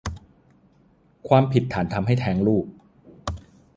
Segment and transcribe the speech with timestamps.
[1.27, 2.65] ความผิดฐานทำให้แท้งลูก